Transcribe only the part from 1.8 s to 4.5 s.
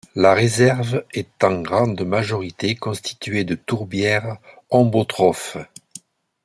majorité constituée de tourbières